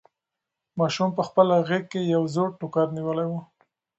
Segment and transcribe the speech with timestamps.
[0.79, 3.33] ماشوم په خپله غېږ کې یو زوړ ټوکر نیولی و.